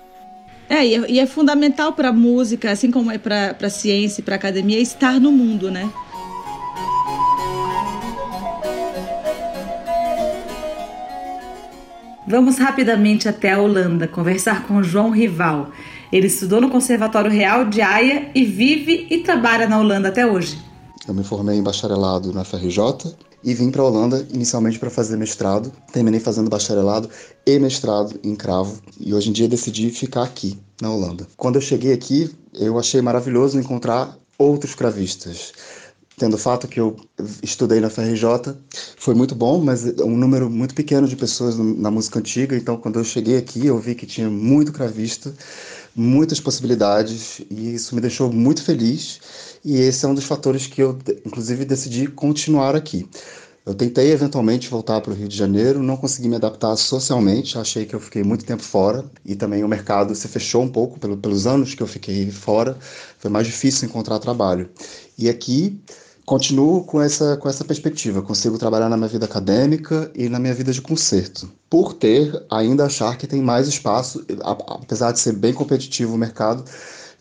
[0.68, 4.20] É, e é, e é fundamental para a música, assim como é para a ciência
[4.20, 5.90] e para a academia, estar no mundo, né?
[12.28, 15.70] Vamos rapidamente até a Holanda conversar com João Rival.
[16.12, 20.58] Ele estudou no Conservatório Real de Haia e vive e trabalha na Holanda até hoje.
[21.08, 25.16] Eu me formei em bacharelado na FRJ e vim para a Holanda inicialmente para fazer
[25.16, 25.72] mestrado.
[25.90, 27.08] Terminei fazendo bacharelado
[27.46, 31.26] e mestrado em cravo e hoje em dia decidi ficar aqui na Holanda.
[31.34, 35.54] Quando eu cheguei aqui, eu achei maravilhoso encontrar outros cravistas
[36.18, 36.96] tendo o fato que eu
[37.42, 38.54] estudei na FRJ,
[38.96, 42.98] foi muito bom, mas um número muito pequeno de pessoas na música antiga, então quando
[42.98, 45.32] eu cheguei aqui eu vi que tinha muito cravista,
[45.94, 49.20] muitas possibilidades, e isso me deixou muito feliz
[49.64, 53.08] e esse é um dos fatores que eu, inclusive, decidi continuar aqui.
[53.66, 57.84] Eu tentei eventualmente voltar para o Rio de Janeiro, não consegui me adaptar socialmente, achei
[57.84, 61.18] que eu fiquei muito tempo fora e também o mercado se fechou um pouco pelo,
[61.18, 62.78] pelos anos que eu fiquei fora,
[63.18, 64.70] foi mais difícil encontrar trabalho.
[65.18, 65.78] E aqui
[66.28, 70.52] continuo com essa, com essa perspectiva, consigo trabalhar na minha vida acadêmica e na minha
[70.52, 71.50] vida de concerto.
[71.70, 76.62] Por ter, ainda achar que tem mais espaço, apesar de ser bem competitivo o mercado,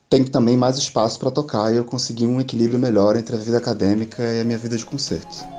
[0.10, 3.58] tem também mais espaço para tocar e eu consegui um equilíbrio melhor entre a vida
[3.58, 5.57] acadêmica e a minha vida de concerto.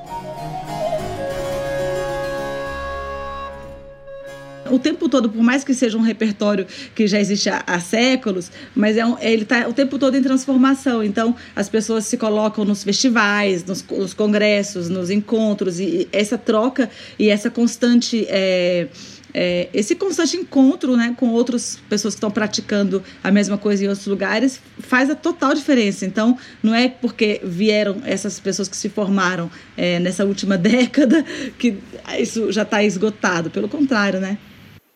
[4.70, 8.50] O tempo todo, por mais que seja um repertório que já existe há, há séculos,
[8.74, 11.02] mas é um, ele está o tempo todo em transformação.
[11.02, 16.38] Então, as pessoas se colocam nos festivais, nos, nos congressos, nos encontros, e, e, essa
[16.38, 18.26] troca e essa constante.
[18.28, 18.88] É,
[19.34, 23.88] é, esse constante encontro né, com outras pessoas que estão praticando a mesma coisa em
[23.88, 26.06] outros lugares faz a total diferença.
[26.06, 31.24] Então, não é porque vieram essas pessoas que se formaram é, nessa última década
[31.58, 31.76] que
[32.18, 33.50] isso já está esgotado.
[33.50, 34.38] Pelo contrário, né?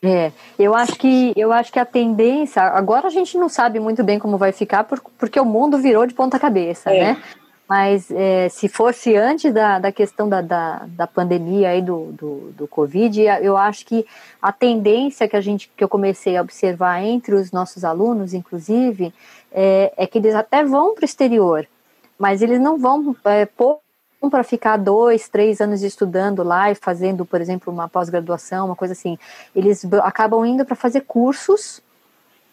[0.04, 4.02] É, eu acho que eu acho que a tendência agora a gente não sabe muito
[4.02, 7.14] bem como vai ficar por, porque o mundo virou de ponta cabeça, é.
[7.14, 7.22] né?
[7.68, 12.52] Mas é, se fosse antes da, da questão da, da, da pandemia aí do, do,
[12.54, 14.04] do Covid, eu acho que
[14.42, 19.14] a tendência que a gente que eu comecei a observar entre os nossos alunos, inclusive,
[19.52, 21.66] é, é que eles até vão para o exterior,
[22.18, 23.46] mas eles não vão é,
[24.30, 28.92] para ficar dois, três anos estudando lá e fazendo, por exemplo, uma pós-graduação, uma coisa
[28.92, 29.18] assim.
[29.54, 31.82] Eles acabam indo para fazer cursos,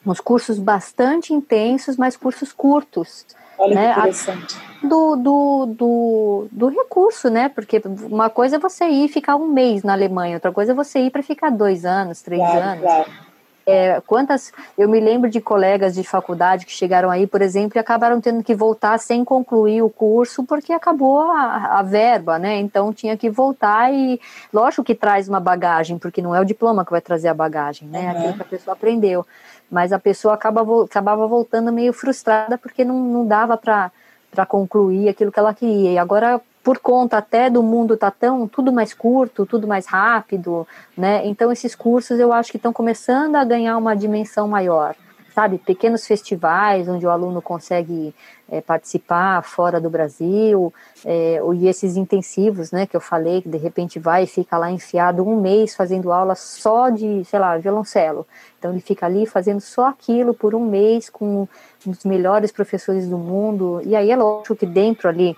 [0.06, 3.26] uns cursos bastante intensos, mas cursos curtos.
[3.58, 3.94] Olha né?
[3.94, 4.58] que interessante.
[4.82, 7.50] Do, do, do, do recurso, né?
[7.50, 11.00] Porque uma coisa é você ir ficar um mês na Alemanha, outra coisa é você
[11.00, 12.84] ir para ficar dois anos, três claro, anos.
[12.84, 13.29] Claro.
[13.70, 17.80] É, quantas eu me lembro de colegas de faculdade que chegaram aí, por exemplo, e
[17.80, 22.58] acabaram tendo que voltar sem concluir o curso porque acabou a, a, verba, né?
[22.58, 24.20] Então tinha que voltar e
[24.52, 27.88] lógico que traz uma bagagem, porque não é o diploma que vai trazer a bagagem,
[27.88, 28.02] né?
[28.02, 28.10] Uhum.
[28.10, 29.26] Aquilo que a pessoa aprendeu.
[29.70, 35.32] Mas a pessoa acaba, acabava voltando meio frustrada porque não, não dava para concluir aquilo
[35.32, 35.92] que ela queria.
[35.92, 40.68] E agora por conta até do mundo tá tão tudo mais curto, tudo mais rápido,
[40.96, 41.26] né?
[41.26, 44.96] Então esses cursos eu acho que estão começando a ganhar uma dimensão maior,
[45.34, 45.58] sabe?
[45.58, 48.14] Pequenos festivais onde o aluno consegue
[48.48, 50.72] é, participar fora do Brasil,
[51.04, 52.86] é, e esses intensivos, né?
[52.86, 56.36] Que eu falei que de repente vai e fica lá enfiado um mês fazendo aula
[56.36, 58.28] só de, sei lá, violoncelo.
[58.60, 61.48] Então ele fica ali fazendo só aquilo por um mês com
[61.84, 63.82] os melhores professores do mundo.
[63.84, 65.36] E aí é lógico que dentro ali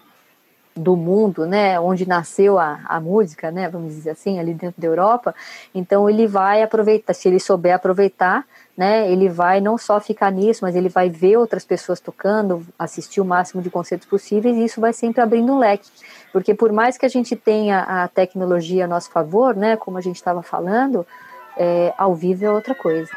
[0.75, 4.87] do mundo, né, onde nasceu a, a música, né, vamos dizer assim, ali dentro da
[4.87, 5.35] Europa.
[5.75, 10.63] Então ele vai aproveitar, se ele souber aproveitar, né, ele vai não só ficar nisso,
[10.63, 14.79] mas ele vai ver outras pessoas tocando, assistir o máximo de concertos possíveis, e isso
[14.79, 15.89] vai sempre abrindo um leque.
[16.31, 20.01] Porque por mais que a gente tenha a tecnologia a nosso favor, né, como a
[20.01, 21.05] gente estava falando,
[21.57, 23.11] é, ao vivo é outra coisa.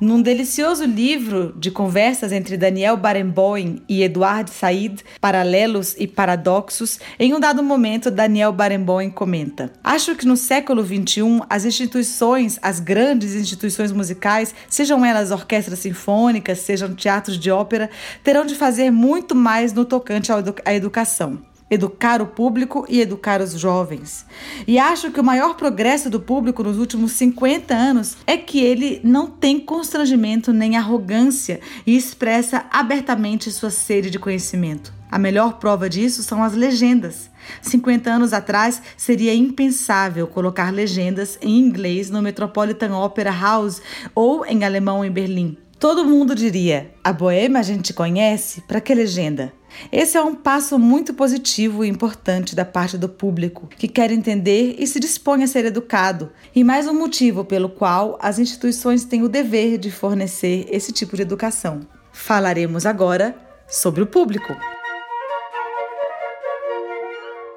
[0.00, 7.34] Num delicioso livro de conversas entre Daniel Barenboim e Eduard Said, Paralelos e Paradoxos, em
[7.34, 13.34] um dado momento Daniel Barenboim comenta: Acho que no século XXI as instituições, as grandes
[13.34, 17.90] instituições musicais, sejam elas orquestras sinfônicas, sejam teatros de ópera,
[18.24, 20.32] terão de fazer muito mais no tocante
[20.64, 24.26] à educação educar o público e educar os jovens.
[24.66, 29.00] E acho que o maior progresso do público nos últimos 50 anos é que ele
[29.04, 34.92] não tem constrangimento nem arrogância e expressa abertamente sua sede de conhecimento.
[35.10, 37.28] A melhor prova disso são as legendas.
[37.62, 43.82] 50 anos atrás seria impensável colocar legendas em inglês no Metropolitan Opera House
[44.14, 45.56] ou em alemão em Berlim.
[45.80, 49.52] Todo mundo diria: a boêmia a gente conhece, para que legenda?
[49.90, 54.76] Esse é um passo muito positivo e importante da parte do público, que quer entender
[54.78, 59.22] e se dispõe a ser educado, e mais um motivo pelo qual as instituições têm
[59.22, 61.80] o dever de fornecer esse tipo de educação.
[62.12, 63.34] Falaremos agora
[63.68, 64.56] sobre o público.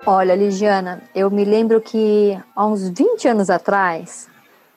[0.05, 4.27] Olha, Ligiana, eu me lembro que há uns 20 anos atrás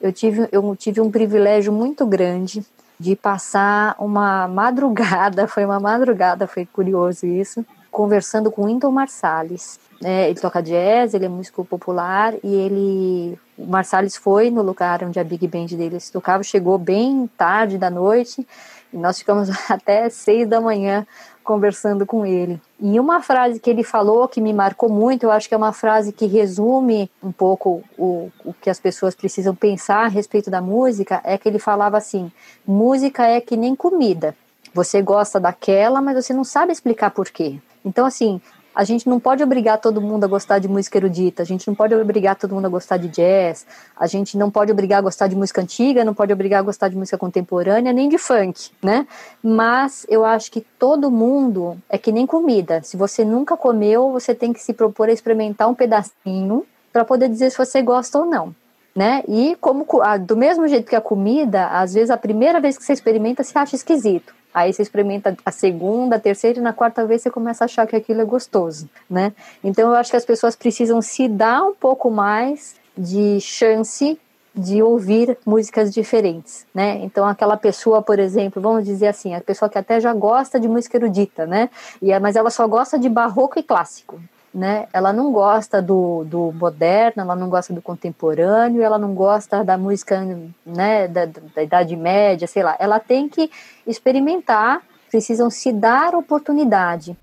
[0.01, 2.65] eu tive, eu tive um privilégio muito grande
[2.99, 9.79] de passar uma madrugada, foi uma madrugada, foi curioso isso, conversando com Wynton Marsalis.
[10.05, 15.03] É, ele toca jazz, ele é músico popular e ele, o Marsalis foi no lugar
[15.03, 18.47] onde a big band dele tocava, chegou bem tarde da noite
[18.93, 21.07] e nós ficamos até seis da manhã
[21.47, 22.61] conversando com ele.
[22.79, 25.73] E uma frase que ele falou que me marcou muito, eu acho que é uma
[25.73, 30.61] frase que resume um pouco o, o que as pessoas precisam pensar a respeito da
[30.61, 32.31] música, é que ele falava assim:
[32.67, 34.37] música é que nem comida.
[34.75, 37.59] Você gosta daquela, mas você não sabe explicar por quê.
[37.83, 38.41] Então, assim,
[38.77, 41.75] a gente não pode obrigar todo mundo a gostar de música erudita, a gente não
[41.75, 43.67] pode obrigar todo mundo a gostar de jazz,
[43.99, 46.89] a gente não pode obrigar a gostar de música antiga, não pode obrigar a gostar
[46.89, 49.07] de música contemporânea, nem de funk, né?
[49.43, 52.83] Mas eu acho que todo mundo é que nem comida.
[52.83, 57.31] Se você nunca comeu, você tem que se propor a experimentar um pedacinho para poder
[57.31, 58.55] dizer se você gosta ou não.
[58.95, 59.23] Né?
[59.29, 59.87] E como
[60.27, 63.59] do mesmo jeito que a comida, às vezes a primeira vez que você experimenta você
[63.59, 64.35] acha esquisito.
[64.57, 67.87] Aí você experimenta a segunda, a terceira e na quarta vez você começa a achar
[67.87, 69.35] que aquilo é gostoso, né?
[69.63, 74.19] Então eu acho que as pessoas precisam se dar um pouco mais de chance
[74.55, 77.01] de ouvir músicas diferentes, né?
[77.03, 80.67] Então aquela pessoa, por exemplo, vamos dizer assim, a pessoa que até já gosta de
[80.67, 81.69] música erudita, né?
[82.01, 84.19] E mas ela só gosta de barroco e clássico
[84.57, 84.89] né?
[84.91, 89.77] Ela não gosta do, do moderno, ela não gosta do contemporâneo, ela não gosta da
[89.77, 90.27] música,
[90.65, 92.75] né, da, da Idade Média, sei lá.
[92.79, 93.51] Ela tem que
[93.87, 94.81] experimentar,
[95.11, 97.15] precisam se dar oportunidade.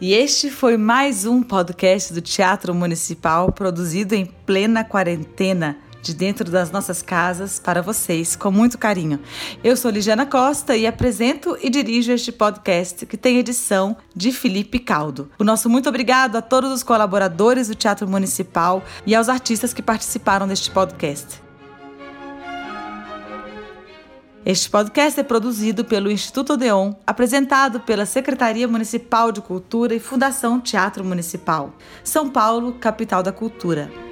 [0.00, 5.76] E este foi mais um podcast do Teatro Municipal produzido em plena quarentena
[6.06, 9.18] de dentro das nossas casas para vocês com muito carinho.
[9.64, 14.78] Eu sou Ligiana Costa e apresento e dirijo este podcast que tem edição de Felipe
[14.78, 15.28] Caldo.
[15.36, 19.82] O nosso muito obrigado a todos os colaboradores do Teatro Municipal e aos artistas que
[19.82, 21.42] participaram deste podcast.
[24.44, 30.60] Este podcast é produzido pelo Instituto Odeon, apresentado pela Secretaria Municipal de Cultura e Fundação
[30.60, 31.74] Teatro Municipal.
[32.04, 34.05] São Paulo, capital da cultura.